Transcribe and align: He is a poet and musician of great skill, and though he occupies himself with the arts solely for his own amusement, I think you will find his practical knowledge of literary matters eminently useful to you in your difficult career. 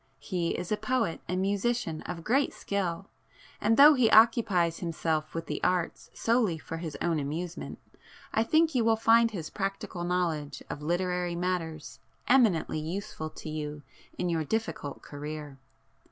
He 0.17 0.57
is 0.57 0.71
a 0.71 0.77
poet 0.77 1.21
and 1.27 1.39
musician 1.39 2.01
of 2.07 2.23
great 2.23 2.55
skill, 2.55 3.11
and 3.61 3.77
though 3.77 3.93
he 3.93 4.09
occupies 4.09 4.79
himself 4.79 5.35
with 5.35 5.45
the 5.45 5.61
arts 5.63 6.09
solely 6.15 6.57
for 6.57 6.77
his 6.77 6.97
own 7.03 7.19
amusement, 7.19 7.77
I 8.33 8.41
think 8.43 8.73
you 8.73 8.83
will 8.83 8.95
find 8.95 9.29
his 9.29 9.51
practical 9.51 10.03
knowledge 10.03 10.63
of 10.71 10.81
literary 10.81 11.35
matters 11.35 11.99
eminently 12.27 12.79
useful 12.79 13.29
to 13.29 13.49
you 13.51 13.83
in 14.17 14.27
your 14.27 14.43
difficult 14.43 15.03
career. 15.03 15.59